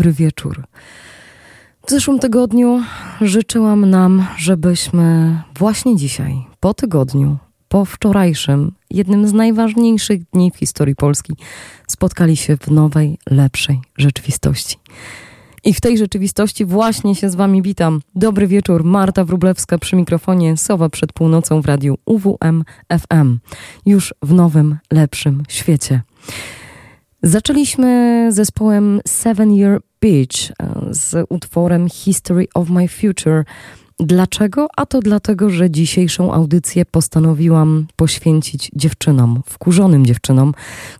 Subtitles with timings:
[0.00, 0.64] Dobry wieczór.
[1.86, 2.82] W zeszłym tygodniu
[3.20, 7.36] życzyłam nam, żebyśmy właśnie dzisiaj, po tygodniu,
[7.68, 11.32] po wczorajszym, jednym z najważniejszych dni w historii Polski,
[11.88, 14.76] spotkali się w nowej, lepszej rzeczywistości.
[15.64, 18.00] I w tej rzeczywistości właśnie się z Wami witam.
[18.14, 23.38] Dobry wieczór, Marta Wrublewska przy mikrofonie, Sowa przed północą w radiu UWM FM.
[23.86, 26.02] Już w nowym, lepszym świecie.
[27.22, 30.52] Zaczęliśmy zespołem Seven Year Beach
[30.90, 33.44] z utworem History of My Future.
[34.00, 34.68] Dlaczego?
[34.76, 40.54] A to dlatego, że dzisiejszą audycję postanowiłam poświęcić dziewczynom, wkurzonym dziewczynom,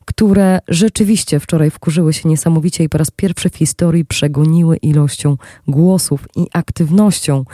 [0.04, 6.26] które rzeczywiście wczoraj wkurzyły się niesamowicie i po raz pierwszy w historii przegoniły ilością głosów
[6.36, 7.44] i aktywnością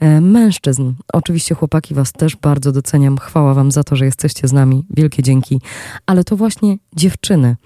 [0.00, 0.92] E, mężczyzn.
[1.12, 3.18] Oczywiście chłopaki was też bardzo doceniam.
[3.18, 4.84] Chwała wam za to, że jesteście z nami.
[4.90, 5.60] Wielkie dzięki.
[6.06, 7.56] Ale to właśnie dziewczyny.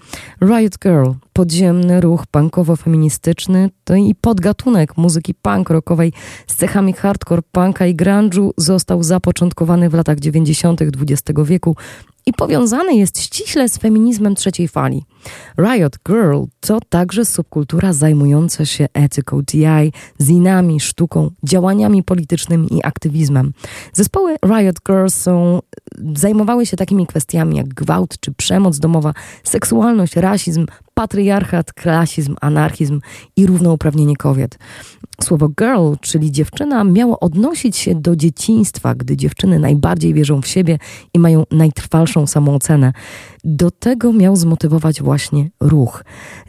[0.41, 6.13] Riot Girl, podziemny ruch punkowo-feministyczny to i podgatunek muzyki punk rockowej
[6.47, 10.81] z cechami hardcore punka i grunge'u został zapoczątkowany w latach 90.
[10.81, 11.75] XX wieku
[12.25, 15.03] i powiązany jest ściśle z feminizmem trzeciej fali.
[15.57, 19.91] Riot Girl to także subkultura zajmująca się etyką DI,
[20.21, 23.53] zinami, sztuką, działaniami politycznymi i aktywizmem.
[23.93, 25.59] Zespoły Riot Girls są,
[26.15, 29.13] zajmowały się takimi kwestiami jak gwałt czy przemoc domowa,
[29.43, 33.01] seksualność, rasizm, patriarchat, klasizm, anarchizm
[33.35, 34.57] i równouprawnienie kobiet.
[35.23, 40.79] Słowo girl, czyli dziewczyna, miało odnosić się do dzieciństwa, gdy dziewczyny najbardziej wierzą w siebie
[41.13, 42.93] i mają najtrwalszą samoocenę.
[43.43, 45.14] Do tego miał zmotywować właśnie
[45.59, 46.03] ruch.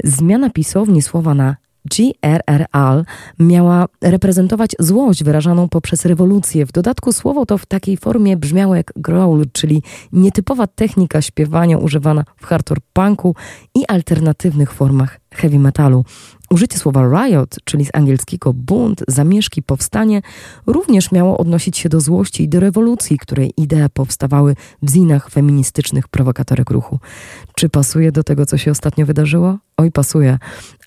[0.04, 1.56] Zmiana pisowni słowa na
[1.90, 3.04] GRRL
[3.38, 6.66] miała reprezentować złość wyrażaną poprzez rewolucję.
[6.66, 9.82] W dodatku słowo to w takiej formie brzmiało jak growl, czyli
[10.12, 13.34] nietypowa technika śpiewania używana w hardcore punku
[13.74, 16.04] i alternatywnych formach heavy metalu.
[16.50, 20.22] Użycie słowa riot, czyli z angielskiego bunt, zamieszki, powstanie,
[20.66, 26.08] również miało odnosić się do złości i do rewolucji, której idee powstawały w zinach feministycznych
[26.08, 26.98] prowokatorek ruchu.
[27.54, 29.58] Czy pasuje do tego, co się ostatnio wydarzyło?
[29.76, 30.38] Oj, pasuje.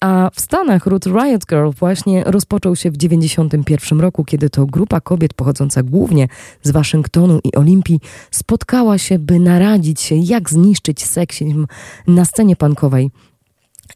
[0.02, 5.02] A w Stanach ród Riot Girl właśnie rozpoczął się w 1991 roku, kiedy to grupa
[5.02, 6.28] kobiet pochodząca głównie
[6.64, 8.00] z Waszyngtonu i Olimpii
[8.32, 11.68] spotkała się, by naradzić się, jak zniszczyć seksizm
[12.08, 13.12] na scenie punkowej.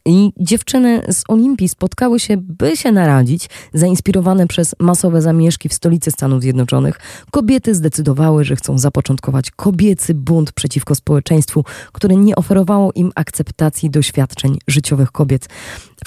[0.04, 6.10] I dziewczyny z Olimpii spotkały się, by się naradzić, zainspirowane przez masowe zamieszki w stolicy
[6.10, 6.98] Stanów Zjednoczonych.
[7.30, 14.58] Kobiety zdecydowały, że chcą zapoczątkować kobiecy bunt przeciwko społeczeństwu, które nie oferowało im akceptacji doświadczeń
[14.68, 15.48] życiowych kobiet.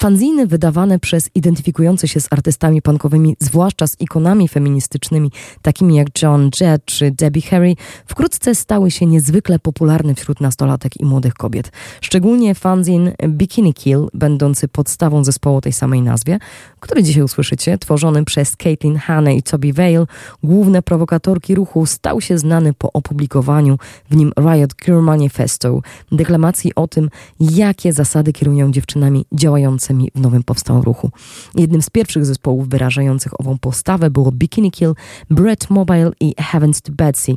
[0.00, 5.30] Fanziny wydawane przez identyfikujące się z artystami punkowymi, zwłaszcza z ikonami feministycznymi,
[5.62, 7.74] takimi jak John Jett czy Debbie Harry,
[8.06, 11.72] wkrótce stały się niezwykle popularne wśród nastolatek i młodych kobiet.
[12.00, 16.38] Szczególnie fanzin Bikini Kill, będący podstawą zespołu tej samej nazwie,
[16.80, 20.04] który dzisiaj usłyszycie, tworzony przez Caitlin Hanna i Toby Vale,
[20.42, 23.78] główne prowokatorki ruchu, stał się znany po opublikowaniu
[24.10, 25.80] w nim Riot Girl Manifesto,
[26.12, 27.10] deklamacji o tym,
[27.40, 31.10] jakie zasady kierują dziewczynami działającymi w nowym powstałym ruchu.
[31.54, 34.94] Jednym z pierwszych zespołów wyrażających ową postawę było Bikini Kill,
[35.30, 37.34] Brett Mobile i Heavens to Betsy.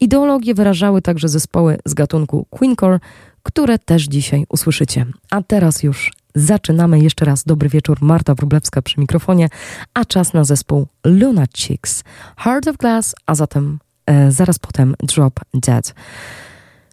[0.00, 3.00] Ideologie wyrażały także zespoły z gatunku Queencore,
[3.42, 5.06] które też dzisiaj usłyszycie.
[5.30, 7.00] A teraz już zaczynamy.
[7.00, 9.48] Jeszcze raz dobry wieczór, Marta Wróblewska przy mikrofonie,
[9.94, 12.04] a czas na zespół Luna Chicks,
[12.36, 15.94] Heart of Glass, a zatem e, zaraz potem Drop Dead.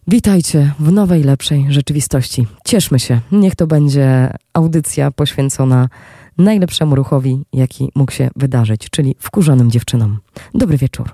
[0.09, 2.47] Witajcie w nowej, lepszej rzeczywistości.
[2.65, 3.19] Cieszmy się.
[3.31, 5.89] Niech to będzie audycja poświęcona
[6.37, 10.19] najlepszemu ruchowi, jaki mógł się wydarzyć, czyli wkurzonym dziewczynom.
[10.53, 11.09] Dobry wieczór.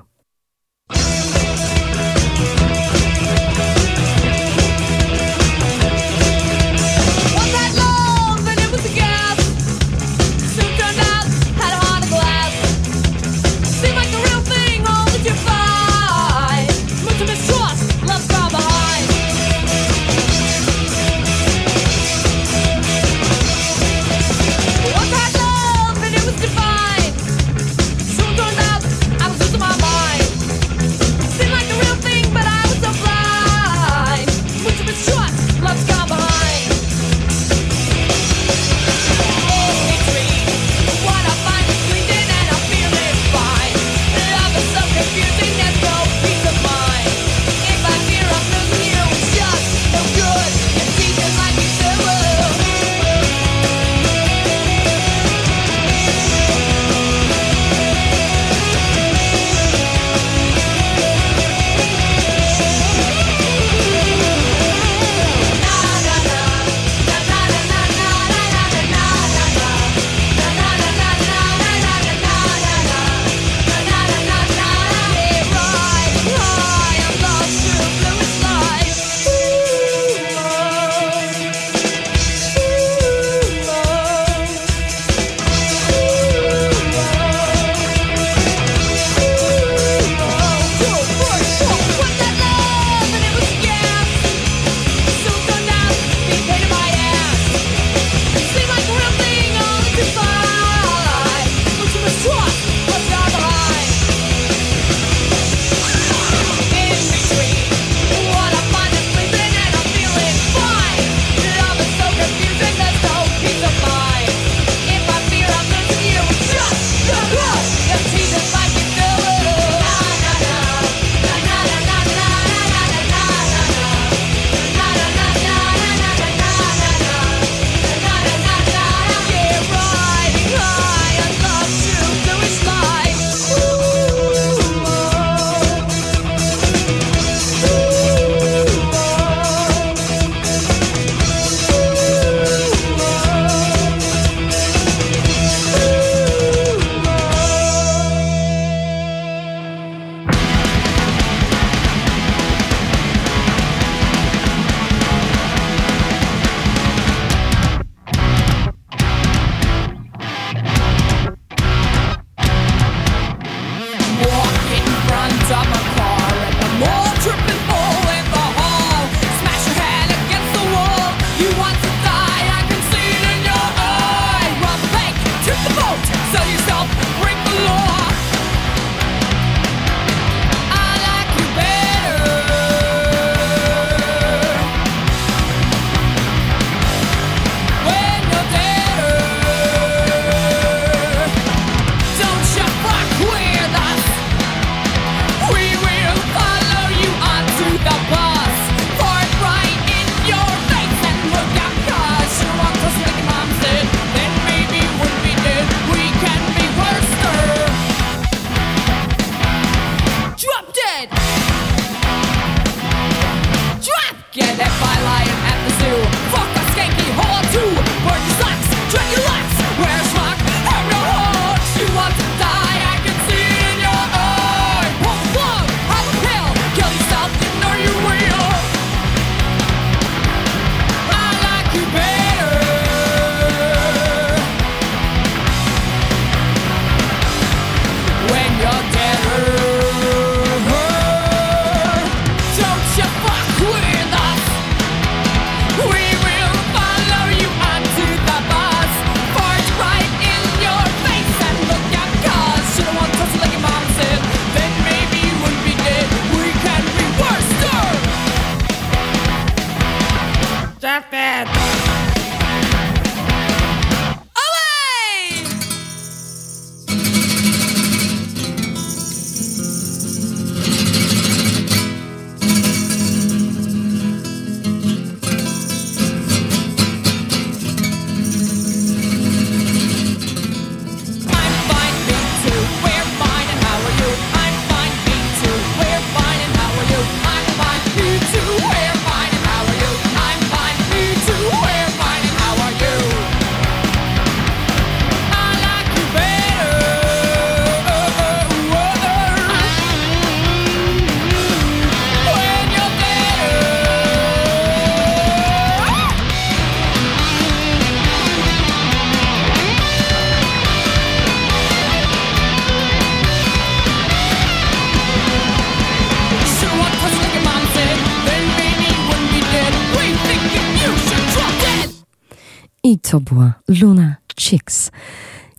[323.14, 324.92] To była Luna Chicks.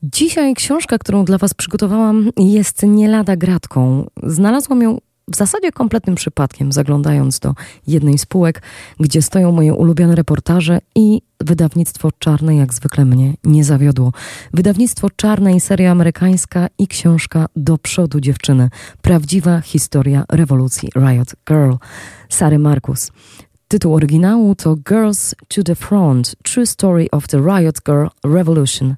[0.03, 4.07] Dzisiaj książka, którą dla Was przygotowałam, jest nie lada gratką.
[4.23, 7.55] Znalazłam ją w zasadzie kompletnym przypadkiem, zaglądając do
[7.87, 8.63] jednej z spółek,
[9.01, 14.13] gdzie stoją moje ulubione reportaże i wydawnictwo czarne jak zwykle mnie nie zawiodło.
[14.53, 18.71] Wydawnictwo czarne i seria amerykańska i książka Do przodu dziewczyny.
[19.03, 21.73] Prawdziwa historia rewolucji Riot Girl.
[22.29, 23.11] Sary Markus.
[23.75, 28.97] Tytuł oryginału to Girls to the Front True Story of the Riot Girl Revolution.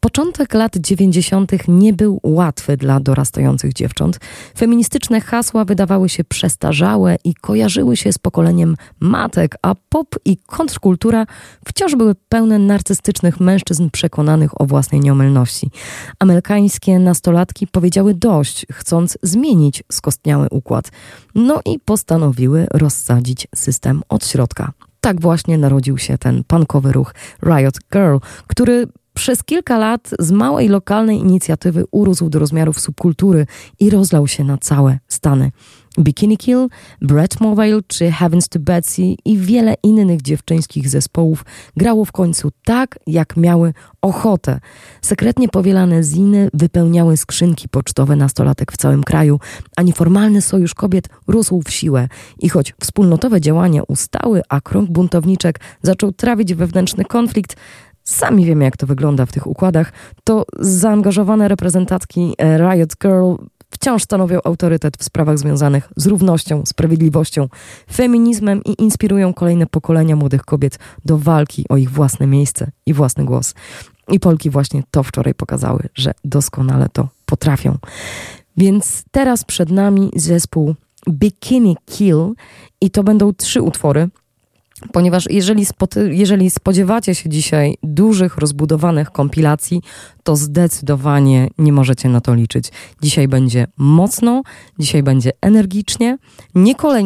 [0.00, 1.52] Początek lat 90.
[1.68, 4.18] nie był łatwy dla dorastających dziewcząt.
[4.58, 11.26] Feministyczne hasła wydawały się przestarzałe i kojarzyły się z pokoleniem matek, a pop i kontrkultura
[11.68, 15.70] wciąż były pełne narcystycznych mężczyzn przekonanych o własnej nieomylności.
[16.18, 20.90] Amerykańskie nastolatki powiedziały dość, chcąc zmienić skostniały układ.
[21.34, 24.72] No i postanowiły rozsadzić system od środka.
[25.00, 28.16] Tak właśnie narodził się ten punkowy ruch Riot Girl,
[28.46, 28.86] który
[29.20, 33.46] przez kilka lat z małej lokalnej inicjatywy urósł do rozmiarów subkultury
[33.80, 35.50] i rozlał się na całe Stany.
[35.98, 36.68] Bikini Kill,
[37.02, 41.44] Brett Mobile czy Heavens to Betsy i wiele innych dziewczyńskich zespołów
[41.76, 43.72] grało w końcu tak, jak miały
[44.02, 44.60] ochotę.
[45.02, 49.40] Sekretnie powielane ziny wypełniały skrzynki pocztowe nastolatek w całym kraju,
[49.76, 52.08] a nieformalny sojusz kobiet rósł w siłę.
[52.38, 57.56] I choć wspólnotowe działania ustały, a krąg buntowniczek zaczął trawić wewnętrzny konflikt,
[58.10, 59.92] Sami wiemy, jak to wygląda w tych układach.
[60.24, 63.34] To zaangażowane reprezentantki e, Riot Girl
[63.70, 67.48] wciąż stanowią autorytet w sprawach związanych z równością, sprawiedliwością,
[67.92, 73.24] feminizmem i inspirują kolejne pokolenia młodych kobiet do walki o ich własne miejsce i własny
[73.24, 73.54] głos.
[74.08, 77.78] I Polki właśnie to wczoraj pokazały, że doskonale to potrafią.
[78.56, 80.74] Więc teraz przed nami zespół
[81.10, 82.34] Bikini Kill
[82.80, 84.08] i to będą trzy utwory
[84.92, 85.66] ponieważ jeżeli,
[86.10, 89.82] jeżeli spodziewacie się dzisiaj dużych, rozbudowanych kompilacji,
[90.22, 92.72] to zdecydowanie nie możecie na to liczyć.
[93.02, 94.42] Dzisiaj będzie mocno,
[94.78, 96.18] dzisiaj będzie energicznie,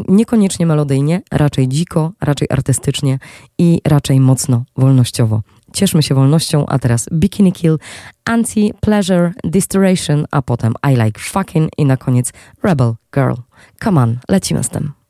[0.08, 3.18] niekoniecznie melodyjnie, raczej dziko, raczej artystycznie
[3.58, 5.42] i raczej mocno wolnościowo.
[5.72, 7.78] Cieszmy się wolnością, a teraz Bikini Kill,
[8.24, 13.34] Anti-Pleasure Distoration, a potem I Like Fucking i na koniec Rebel Girl.
[13.84, 15.03] Come on, lecimy z tym.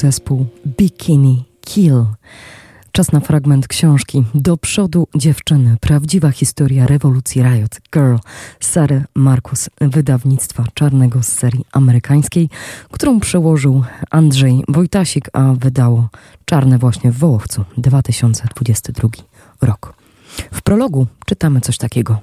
[0.00, 2.04] Zespół Bikini Kill.
[2.92, 5.76] Czas na fragment książki Do przodu dziewczyny.
[5.80, 8.16] Prawdziwa historia rewolucji Riot Girl
[8.60, 12.48] Sary Markus, wydawnictwa czarnego z serii amerykańskiej,
[12.90, 16.08] którą przełożył Andrzej Wojtasik, a wydało
[16.44, 19.08] czarne właśnie w Wołowcu 2022
[19.62, 19.94] rok.
[20.52, 22.20] W prologu czytamy coś takiego.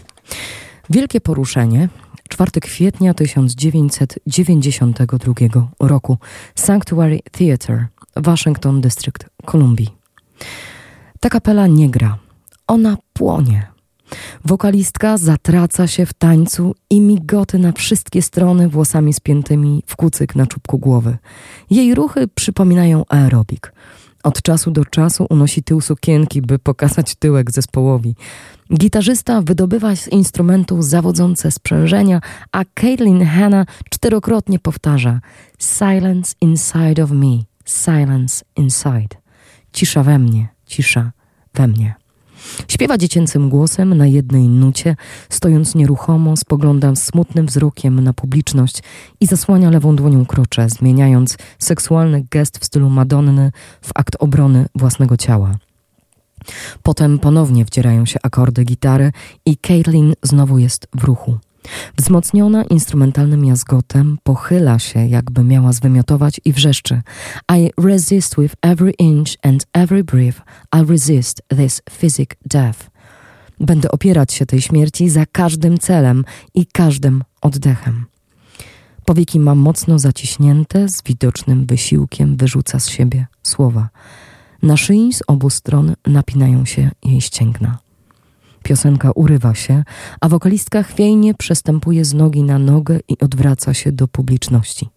[0.89, 1.89] Wielkie poruszenie
[2.27, 6.17] 4 kwietnia 1992 roku
[6.55, 9.89] Sanctuary Theatre, Washington District, Kolumbii.
[11.19, 12.17] Ta kapela nie gra,
[12.67, 13.67] ona płonie.
[14.45, 20.47] Wokalistka zatraca się w tańcu i migoty na wszystkie strony włosami spiętymi w kucyk na
[20.47, 21.17] czubku głowy.
[21.69, 23.73] Jej ruchy przypominają aerobik.
[24.27, 28.15] Od czasu do czasu unosi tył sukienki, by pokazać tyłek zespołowi.
[28.73, 35.19] Gitarzysta wydobywa z instrumentu zawodzące sprzężenia, a Caitlin Hanna czterokrotnie powtarza
[35.59, 39.15] Silence inside of me, silence inside.
[39.73, 41.11] Cisza we mnie, cisza
[41.53, 42.06] we mnie.
[42.67, 44.95] Śpiewa dziecięcym głosem na jednej nucie,
[45.29, 48.83] stojąc nieruchomo, spogląda smutnym wzrokiem na publiczność
[49.19, 55.17] i zasłania lewą dłonią krocze, zmieniając seksualny gest w stylu Madonny w akt obrony własnego
[55.17, 55.57] ciała.
[56.83, 59.11] Potem ponownie wdzierają się akordy gitary
[59.45, 61.37] i Caitlin znowu jest w ruchu.
[61.97, 67.01] Wzmocniona instrumentalnym jazgotem, pochyla się, jakby miała zwymiotować i wrzeszczy.
[67.57, 70.41] I resist with every inch and every breath.
[70.73, 72.89] I resist this physic death.
[73.59, 78.05] Będę opierać się tej śmierci za każdym celem i każdym oddechem.
[79.05, 83.89] Powieki ma mocno zaciśnięte, z widocznym wysiłkiem wyrzuca z siebie słowa.
[84.63, 87.77] Na szyi z obu stron napinają się jej ścięgna.
[88.67, 89.83] Piosenka urywa się,
[90.21, 94.89] a wokalistka chwiejnie przestępuje z nogi na nogę i odwraca się do publiczności.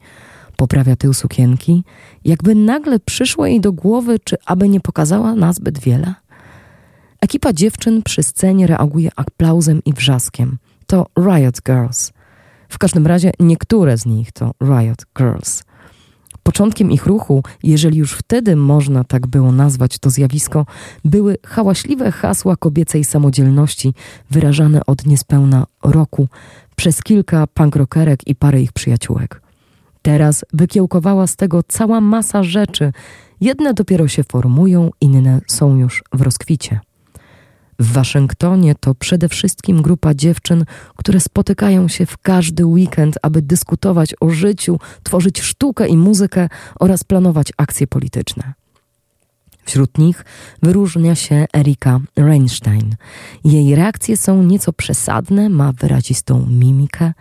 [0.56, 1.84] Poprawia tył sukienki,
[2.24, 6.14] jakby nagle przyszło jej do głowy, czy aby nie pokazała nazbyt wiele.
[7.20, 10.58] Ekipa dziewczyn przy scenie reaguje aplauzem i wrzaskiem.
[10.86, 12.12] To Riot Girls.
[12.68, 15.62] W każdym razie niektóre z nich to Riot Girls.
[16.50, 20.66] Początkiem ich ruchu, jeżeli już wtedy można tak było nazwać to zjawisko,
[21.04, 23.94] były hałaśliwe hasła kobiecej samodzielności
[24.30, 26.28] wyrażane od niespełna roku
[26.76, 29.42] przez kilka pankrockerek i parę ich przyjaciółek.
[30.02, 32.92] Teraz wykiełkowała z tego cała masa rzeczy.
[33.40, 36.80] Jedne dopiero się formują, inne są już w rozkwicie.
[37.80, 40.64] W Waszyngtonie to przede wszystkim grupa dziewczyn,
[40.96, 46.48] które spotykają się w każdy weekend, aby dyskutować o życiu, tworzyć sztukę i muzykę
[46.80, 48.52] oraz planować akcje polityczne.
[49.64, 50.24] Wśród nich
[50.62, 52.96] wyróżnia się Erika Reinstein.
[53.44, 57.12] Jej reakcje są nieco przesadne, ma wyrazistą mimikę,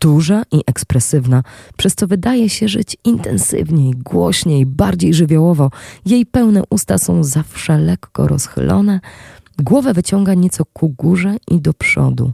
[0.00, 1.42] duża i ekspresywna,
[1.76, 5.70] przez co wydaje się żyć intensywniej, głośniej, bardziej żywiołowo.
[6.06, 9.00] Jej pełne usta są zawsze lekko rozchylone,
[9.62, 12.32] Głowę wyciąga nieco ku górze i do przodu,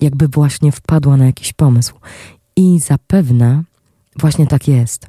[0.00, 1.94] jakby właśnie wpadła na jakiś pomysł.
[2.56, 3.62] I zapewne
[4.20, 5.06] właśnie tak jest.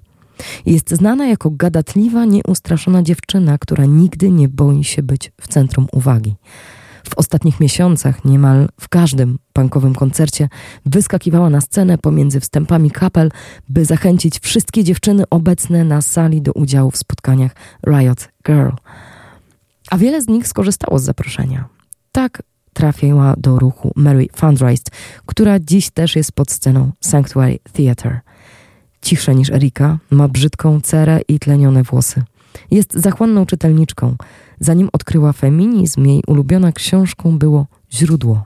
[0.66, 6.36] Jest znana jako gadatliwa, nieustraszona dziewczyna, która nigdy nie boi się być w centrum uwagi.
[7.10, 10.50] W ostatnich miesiącach niemal w każdym punkowym koncercie
[10.86, 13.32] wyskakiwała na scenę pomiędzy wstępami kapel,
[13.70, 17.56] by zachęcić wszystkie dziewczyny obecne na sali do udziału w spotkaniach
[17.88, 18.70] Riot Girl–
[19.90, 21.68] a wiele z nich skorzystało z zaproszenia.
[22.12, 24.92] Tak trafiła do ruchu Mary Fundreist,
[25.26, 28.20] która dziś też jest pod sceną Sanctuary Theatre.
[29.02, 32.24] Cichsza niż Erika, ma brzydką cerę i tlenione włosy.
[32.72, 34.16] Jest zachłanną czytelniczką.
[34.60, 38.44] Zanim odkryła feminizm, jej ulubiona książką było Źródło.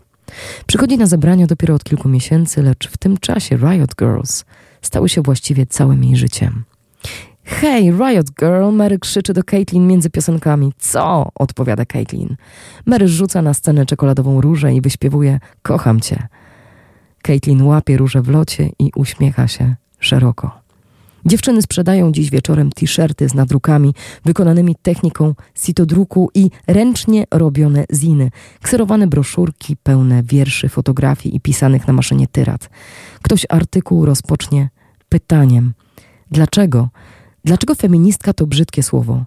[0.67, 4.45] Przychodzi na zebrania dopiero od kilku miesięcy, lecz w tym czasie Riot Girls
[4.82, 6.63] stały się właściwie całym jej życiem.
[7.45, 10.73] Hej, Riot Girl, Mary krzyczy do Caitlin między piosenkami.
[10.77, 11.29] Co?
[11.36, 12.36] odpowiada Caitlin.
[12.86, 16.27] Mary rzuca na scenę czekoladową różę i wyśpiewuje Kocham cię.
[17.21, 20.63] Caitlin łapie różę w locie i uśmiecha się szeroko.
[21.25, 23.93] Dziewczyny sprzedają dziś wieczorem t-shirty z nadrukami
[24.25, 28.29] wykonanymi techniką sitodruku i ręcznie robione ziny,
[28.62, 32.69] kserowane broszurki pełne wierszy, fotografii i pisanych na maszynie tyrat.
[33.21, 34.69] Ktoś artykuł rozpocznie
[35.10, 35.73] pytaniem:
[36.32, 36.89] Dlaczego
[37.45, 39.25] Dlaczego feministka to brzydkie słowo?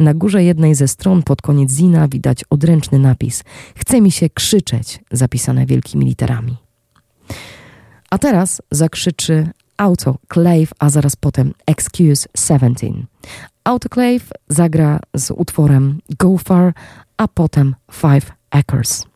[0.00, 3.44] Na górze jednej ze stron pod koniec zina widać odręczny napis
[3.76, 6.56] Chce mi się krzyczeć, zapisane wielkimi literami.
[8.10, 12.86] A teraz zakrzyczy Autoclave, a zaraz potem Excuse 17.
[13.64, 16.72] Autoclave zagra z utworem Go Far,
[17.16, 19.06] a potem Five Acres.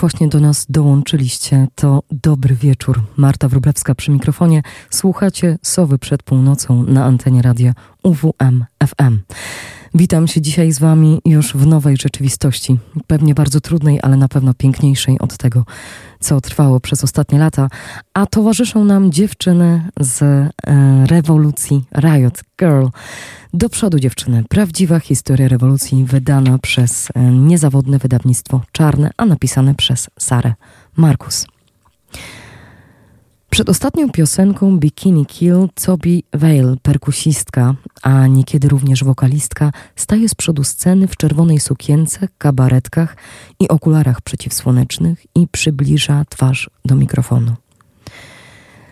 [0.00, 3.02] Właśnie do nas dołączyliście, to dobry wieczór.
[3.16, 4.62] Marta Wróblewska przy mikrofonie.
[4.90, 9.18] Słuchacie Sowy przed północą na antenie radia UWM FM.
[9.98, 12.78] Witam się dzisiaj z Wami już w nowej rzeczywistości.
[13.06, 15.64] Pewnie bardzo trudnej, ale na pewno piękniejszej od tego,
[16.20, 17.68] co trwało przez ostatnie lata.
[18.14, 20.50] A towarzyszą nam dziewczyny z e,
[21.06, 22.86] rewolucji Riot Girl.
[23.54, 24.44] Do przodu dziewczyny.
[24.48, 30.54] Prawdziwa historia rewolucji wydana przez e, niezawodne wydawnictwo Czarne, a napisane przez Sarę
[30.96, 31.46] Markus.
[33.56, 40.64] Przed ostatnią piosenką Bikini Kill Toby Vale, perkusistka, a niekiedy również wokalistka, staje z przodu
[40.64, 43.16] sceny w czerwonej sukience, kabaretkach
[43.60, 47.52] i okularach przeciwsłonecznych i przybliża twarz do mikrofonu.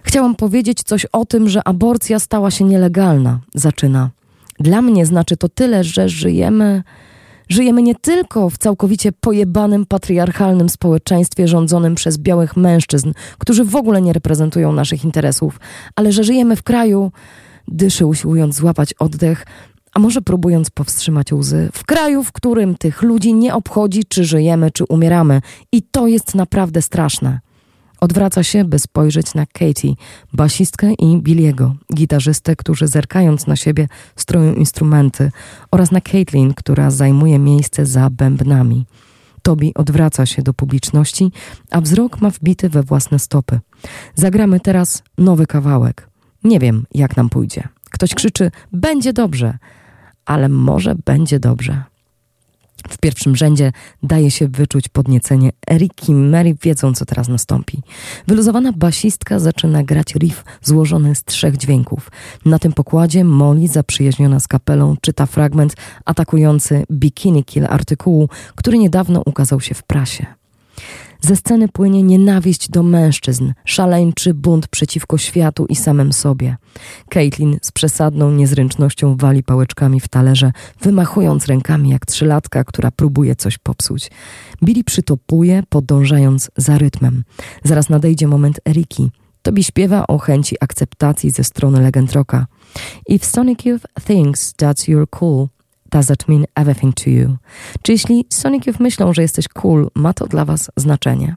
[0.03, 4.11] Chciałam powiedzieć coś o tym, że aborcja stała się nielegalna, zaczyna.
[4.61, 6.83] Dla mnie znaczy to tyle, że żyjemy
[7.49, 14.03] Żyjemy nie tylko w całkowicie pojebanym, patriarchalnym społeczeństwie rządzonym przez białych mężczyzn, którzy w ogóle
[14.03, 15.61] nie reprezentują naszych interesów,
[15.97, 17.13] ale że żyjemy w kraju,
[17.69, 19.47] dyszy usiłując złapać oddech,
[19.95, 24.71] a może próbując powstrzymać łzy, w kraju, w którym tych ludzi nie obchodzi, czy żyjemy,
[24.71, 25.41] czy umieramy.
[25.73, 27.41] I to jest naprawdę straszne.
[28.05, 29.95] Odwraca się, by spojrzeć na Katie,
[30.33, 35.31] basistkę i Billiego, gitarzystę, którzy zerkając na siebie stroją instrumenty,
[35.71, 38.87] oraz na Caitlin, która zajmuje miejsce za bębnami.
[39.43, 41.33] Tobi odwraca się do publiczności,
[41.71, 43.61] a wzrok ma wbity we własne stopy.
[44.15, 46.09] Zagramy teraz nowy kawałek.
[46.45, 47.69] Nie wiem, jak nam pójdzie.
[47.91, 49.59] Ktoś krzyczy: Będzie dobrze,
[50.27, 51.94] ale może będzie dobrze.
[52.89, 55.51] W pierwszym rzędzie daje się wyczuć podniecenie.
[56.09, 57.83] I Mary wiedzą, co teraz nastąpi.
[58.27, 62.11] Wyluzowana basistka zaczyna grać riff złożony z trzech dźwięków.
[62.45, 69.23] Na tym pokładzie Molly, zaprzyjaźniona z kapelą, czyta fragment atakujący Bikini Kill artykułu, który niedawno
[69.27, 70.44] ukazał się w prasie.
[71.25, 76.57] Ze sceny płynie nienawiść do mężczyzn, szaleńczy bunt przeciwko światu i samym sobie.
[77.09, 83.59] Caitlin z przesadną niezręcznością wali pałeczkami w talerze, wymachując rękami jak trzylatka, która próbuje coś
[83.59, 84.11] popsuć.
[84.63, 87.25] Billy przytopuje, podążając za rytmem.
[87.63, 89.11] Zaraz nadejdzie moment Eriki.
[89.43, 92.47] Tobi śpiewa o chęci akceptacji ze strony legend rocka.
[93.09, 95.49] If Sonic Youth thinks that you're cool,
[95.95, 97.37] Does that mean everything to you?
[97.83, 101.37] Czy jeśli Sonic Youth myślą, że jesteś cool, ma to dla was znaczenie?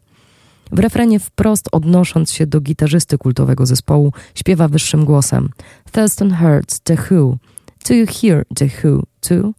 [0.72, 5.50] W refrenie wprost odnosząc się do gitarzysty kultowego zespołu, śpiewa wyższym głosem
[5.92, 7.38] Thurston hurts The Who.
[7.88, 9.54] Do you hear The Who too?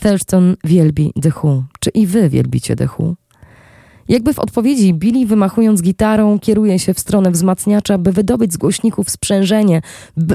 [0.00, 1.64] Thurston wielbi The Who.
[1.80, 3.14] Czy i wy wielbicie The Who?
[4.08, 9.10] Jakby w odpowiedzi Billy, wymachując gitarą, kieruje się w stronę wzmacniacza, by wydobyć z głośników
[9.10, 9.82] sprzężenie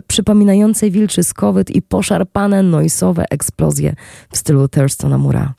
[0.08, 3.96] przypominające wilczy skowyt i poszarpane noisowe eksplozje
[4.32, 5.54] w stylu Thurstona Mura.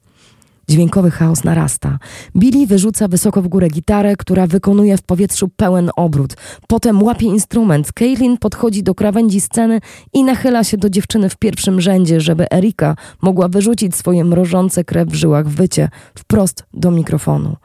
[0.69, 1.99] Dźwiękowy chaos narasta.
[2.37, 6.37] Billy wyrzuca wysoko w górę gitarę, która wykonuje w powietrzu pełen obrót.
[6.69, 7.93] Potem łapie instrument.
[7.93, 9.81] Caitlin podchodzi do krawędzi sceny
[10.13, 15.09] i nachyla się do dziewczyny w pierwszym rzędzie, żeby Erika mogła wyrzucić swoje mrożące krew
[15.09, 17.57] w żyłach wycie wprost do mikrofonu.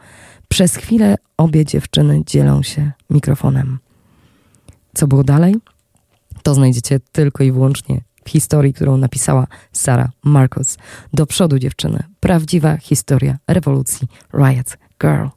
[0.47, 3.79] Przez chwilę obie dziewczyny dzielą się mikrofonem.
[4.93, 5.55] Co było dalej?
[6.43, 10.77] To znajdziecie tylko i wyłącznie w historii, którą napisała Sara Marcos.
[11.13, 12.03] Do przodu dziewczyny.
[12.19, 15.27] Prawdziwa historia rewolucji Riot Girl.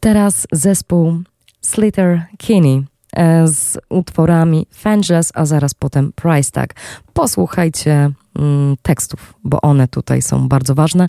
[0.00, 1.22] Teraz zespół
[1.60, 2.84] Slater Kinney
[3.16, 6.74] e, z utworami Fangeless, a zaraz potem Price Tag.
[7.12, 11.08] Posłuchajcie mm, tekstów, bo one tutaj są bardzo ważne.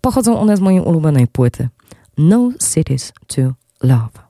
[0.00, 1.68] Pochodzą one z mojej ulubionej płyty
[2.16, 4.25] no cities to love.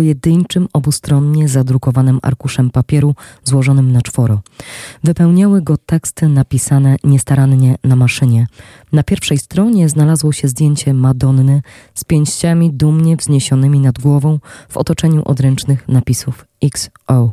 [0.00, 4.40] Pojedynczym, obustronnie zadrukowanym arkuszem papieru złożonym na czworo.
[5.04, 8.46] Wypełniały go teksty napisane niestarannie na maszynie.
[8.92, 11.62] Na pierwszej stronie znalazło się zdjęcie Madonny
[11.94, 14.38] z pięściami dumnie wzniesionymi nad głową
[14.68, 17.32] w otoczeniu odręcznych napisów XO.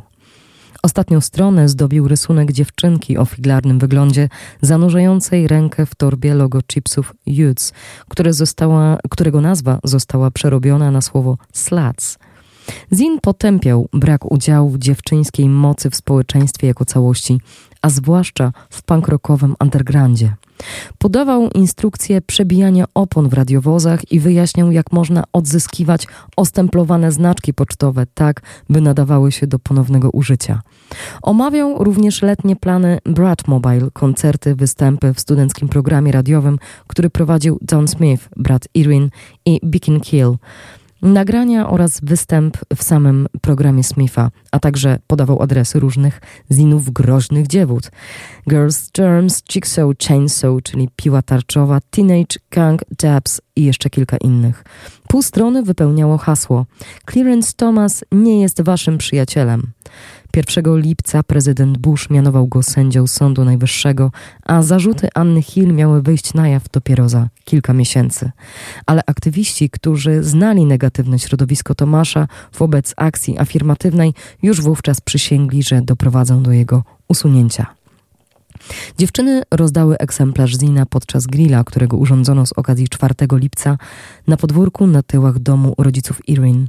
[0.82, 4.28] Ostatnią stronę zdobił rysunek dziewczynki o figlarnym wyglądzie,
[4.62, 7.72] zanurzającej rękę w torbie logo chipsów Youths,
[8.08, 12.18] które została, którego nazwa została przerobiona na słowo slats.
[12.92, 17.40] Zin potępiał brak udziału dziewczyńskiej mocy w społeczeństwie jako całości,
[17.82, 20.34] a zwłaszcza w punkrockowym undergroundzie.
[20.98, 26.06] Podawał instrukcje przebijania opon w radiowozach i wyjaśniał, jak można odzyskiwać
[26.36, 30.62] ostemplowane znaczki pocztowe tak, by nadawały się do ponownego użycia.
[31.22, 37.88] Omawiał również letnie plany Brad Mobile, koncerty, występy w studenckim programie radiowym, który prowadził John
[37.88, 39.10] Smith, brat Irwin
[39.46, 40.36] i Beacon Kill.
[41.02, 46.20] Nagrania oraz występ w samym programie Smitha, a także podawał adresy różnych
[46.50, 47.90] zinów groźnych dziewót.
[48.48, 54.64] Girls Germs, Jigsaw Chainsaw, czyli piła tarczowa, Teenage Gang Jabs i jeszcze kilka innych.
[55.08, 56.66] Pół strony wypełniało hasło:
[57.10, 59.72] Clarence Thomas nie jest waszym przyjacielem.
[60.36, 64.10] 1 lipca prezydent Bush mianował go sędzią Sądu Najwyższego,
[64.44, 68.30] a zarzuty Anny Hill miały wyjść na jaw dopiero za kilka miesięcy.
[68.86, 72.28] Ale aktywiści, którzy znali negatywne środowisko Tomasza
[72.58, 77.77] wobec akcji afirmatywnej, już wówczas przysięgli, że doprowadzą do jego usunięcia.
[78.98, 83.78] Dziewczyny rozdały egzemplarz Zina podczas grilla, którego urządzono z okazji 4 lipca
[84.26, 86.66] na podwórku na tyłach domu rodziców Irene.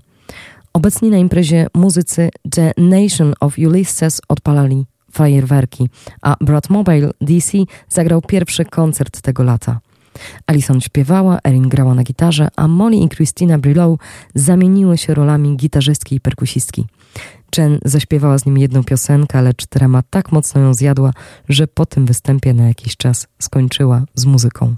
[0.73, 5.89] Obecni na imprezie muzycy The Nation of Ulysses odpalali fajerwerki,
[6.21, 7.57] a Bratmobile DC
[7.89, 9.79] zagrał pierwszy koncert tego lata.
[10.47, 13.99] Alison śpiewała, Erin grała na gitarze, a Molly i Christina Brillow
[14.35, 16.85] zamieniły się rolami gitarzystki i perkusistki.
[17.57, 21.11] Jen zaśpiewała z nim jedną piosenkę, lecz trema tak mocno ją zjadła,
[21.49, 24.75] że po tym występie na jakiś czas skończyła z muzyką.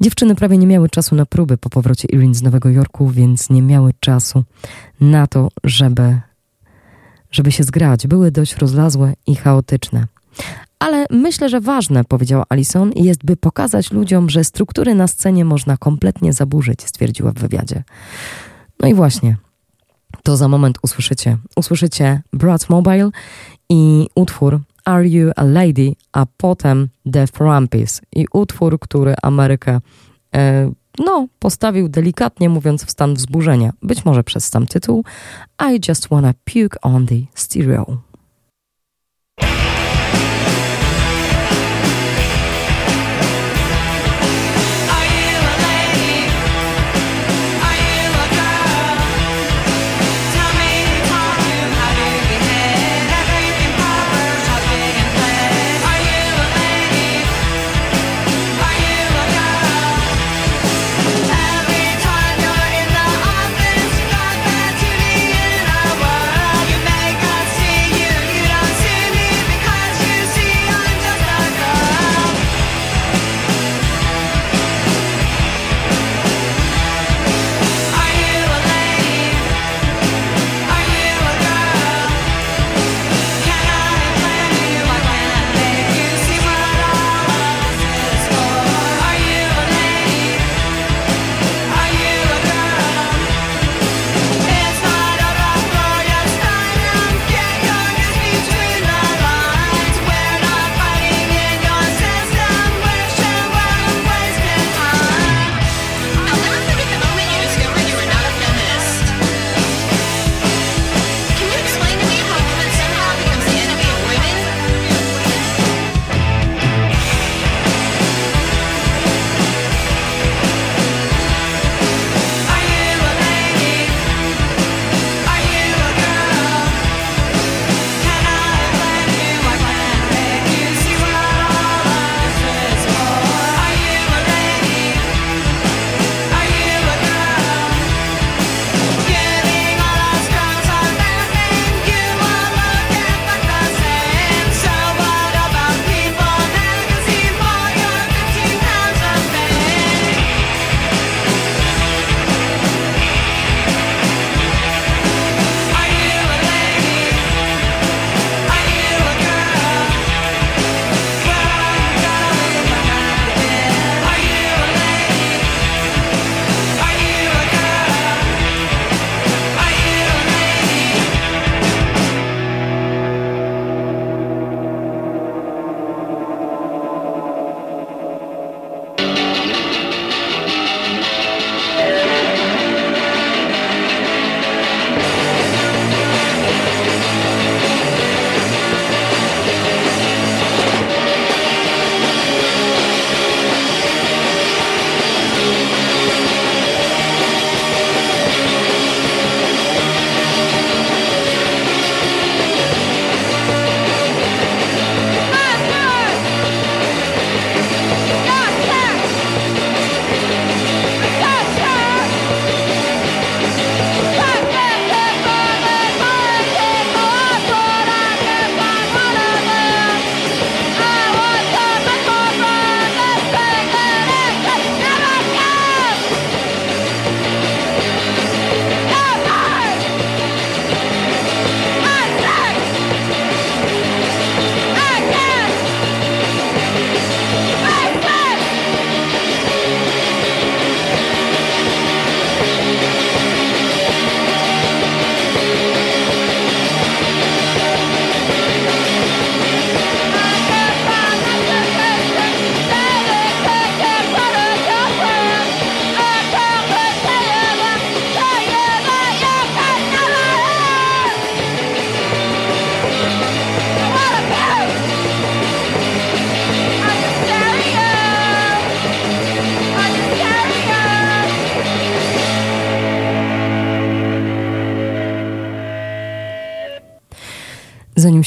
[0.00, 3.62] Dziewczyny prawie nie miały czasu na próby po powrocie Irene z Nowego Jorku, więc nie
[3.62, 4.44] miały czasu
[5.00, 6.20] na to, żeby,
[7.30, 8.06] żeby się zgrać.
[8.06, 10.06] Były dość rozlazłe i chaotyczne.
[10.78, 15.76] Ale myślę, że ważne, powiedziała Alison, jest, by pokazać ludziom, że struktury na scenie można
[15.76, 17.82] kompletnie zaburzyć, stwierdziła w wywiadzie.
[18.80, 19.36] No i właśnie,
[20.22, 21.36] to za moment usłyszycie.
[21.56, 22.22] Usłyszycie
[22.68, 23.10] Mobile
[23.68, 29.80] i utwór Are You a Lady, a potem The Frampis i utwór, który Amerykę
[30.34, 35.04] e, no, postawił delikatnie mówiąc w stan wzburzenia, być może przez sam tytuł
[35.72, 38.09] I Just Wanna Puke on the Stereo.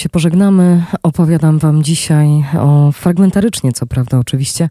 [0.04, 2.28] Się pożegnamy, opowiadam Wam dzisiaj
[2.60, 4.70] o fragmentarycznie, co prawda, oczywiście,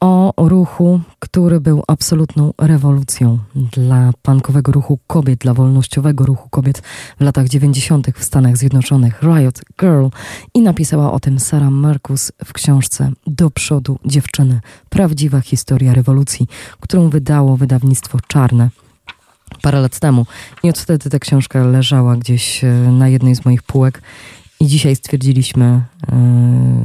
[0.00, 6.82] o ruchu, który był absolutną rewolucją dla punkowego ruchu kobiet, dla wolnościowego ruchu kobiet
[7.18, 8.06] w latach 90.
[8.16, 10.06] w Stanach Zjednoczonych, Riot Girl,
[10.54, 14.60] i napisała o tym Sarah Marcus w książce Do przodu dziewczyny
[14.90, 16.46] prawdziwa historia rewolucji,
[16.80, 18.68] którą wydało wydawnictwo Czarne
[19.62, 20.26] parę lat temu.
[20.62, 24.02] I od wtedy ta książka leżała gdzieś e, na jednej z moich półek.
[24.62, 25.84] I dzisiaj stwierdziliśmy e,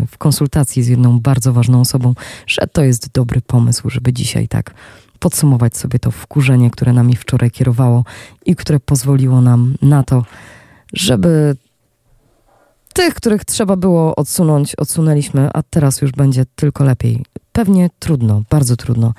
[0.07, 2.13] w konsultacji z jedną bardzo ważną osobą,
[2.47, 4.73] że to jest dobry pomysł, żeby dzisiaj tak
[5.19, 8.03] podsumować sobie to wkurzenie, które nami wczoraj kierowało
[8.45, 10.25] i które pozwoliło nam na to,
[10.93, 11.55] żeby
[12.93, 17.25] tych, których trzeba było odsunąć, odsunęliśmy, a teraz już będzie tylko lepiej.
[17.51, 19.13] Pewnie trudno, bardzo trudno,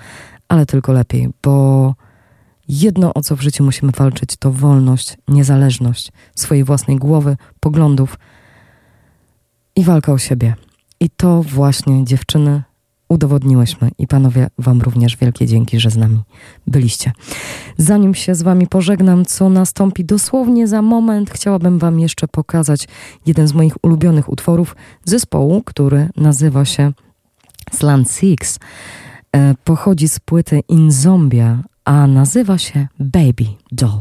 [0.49, 1.95] ale tylko lepiej, bo
[2.69, 8.19] Jedno, o co w życiu musimy walczyć, to wolność, niezależność swojej własnej głowy, poglądów
[9.79, 10.55] i walka o siebie.
[11.01, 12.63] I to właśnie, dziewczyny,
[13.09, 13.91] udowodniłyśmy.
[13.99, 16.21] I panowie, wam również wielkie dzięki, że z nami
[16.67, 17.13] byliście.
[17.77, 22.89] Zanim się z wami pożegnam, co nastąpi dosłownie za moment, chciałabym wam jeszcze pokazać
[23.27, 26.93] jeden z moich ulubionych utworów zespołu, który nazywa się
[27.73, 28.59] Slant Six.
[29.33, 34.01] E, pochodzi z płyty In Zombia, a nazywa się Baby Doll.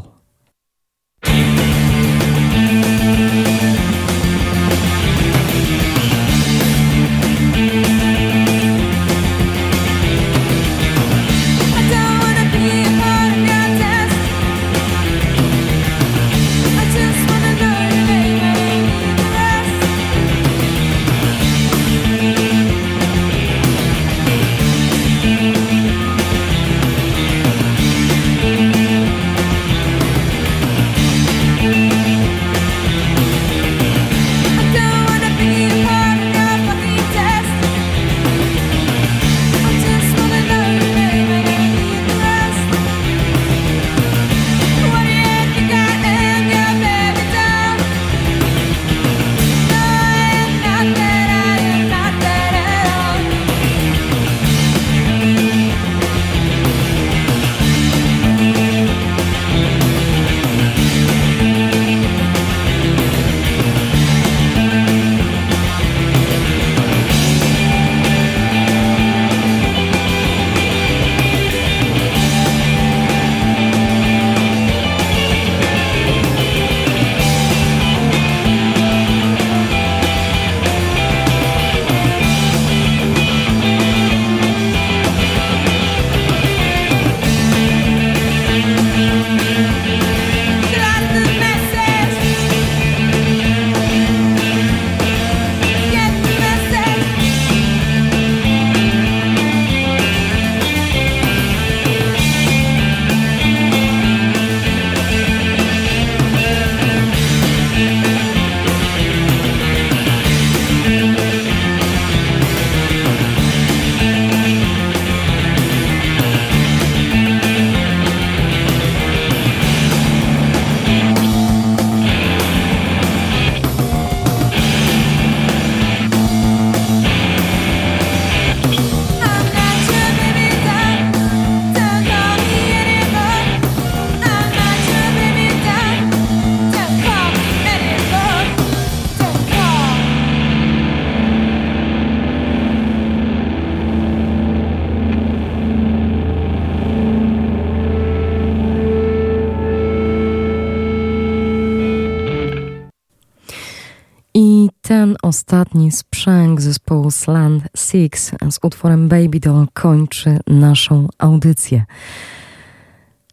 [155.68, 161.86] Ostatni sprzęg zespołu Slant Six z utworem Baby Doll kończy naszą audycję.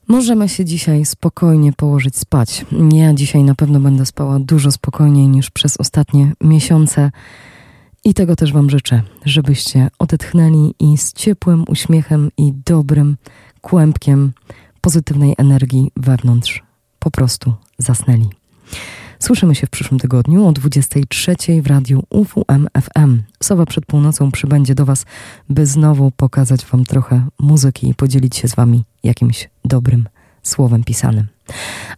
[0.09, 2.67] Możemy się dzisiaj spokojnie położyć spać.
[2.93, 7.11] Ja dzisiaj na pewno będę spała dużo spokojniej niż przez ostatnie miesiące.
[8.05, 13.17] I tego też Wam życzę, żebyście odetchnęli i z ciepłym uśmiechem i dobrym
[13.61, 14.33] kłębkiem
[14.81, 16.63] pozytywnej energii wewnątrz
[16.99, 18.29] po prostu zasnęli.
[19.25, 23.23] Słyszymy się w przyszłym tygodniu o 23 w radiu UWM FM.
[23.43, 25.05] Sowa przed północą przybędzie do Was,
[25.49, 30.09] by znowu pokazać Wam trochę muzyki i podzielić się z Wami jakimś dobrym
[30.43, 31.27] słowem pisanym.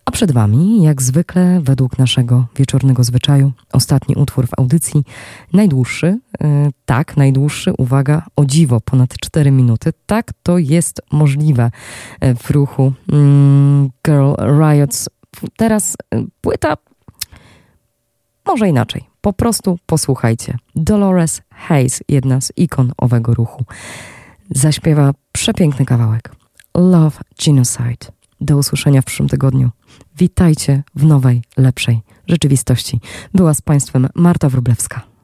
[0.04, 5.04] A przed Wami, jak zwykle, według naszego wieczornego zwyczaju, ostatni utwór w audycji,
[5.52, 6.48] najdłuższy, yy,
[6.84, 9.92] tak, najdłuższy, uwaga, o dziwo, ponad 4 minuty.
[10.06, 11.70] Tak, to jest możliwe
[12.20, 13.18] e, w ruchu yy,
[14.06, 15.08] Girl Riots.
[15.56, 16.76] Teraz yy, płyta
[18.46, 19.04] może inaczej.
[19.20, 20.58] Po prostu posłuchajcie.
[20.74, 23.64] Dolores Hayes, jedna z ikon owego ruchu,
[24.50, 26.32] zaśpiewa przepiękny kawałek.
[26.74, 28.12] Love Genocide.
[28.40, 29.70] Do usłyszenia w przyszłym tygodniu.
[30.16, 33.00] Witajcie w nowej, lepszej rzeczywistości.
[33.34, 35.15] Była z Państwem Marta Wrublewska.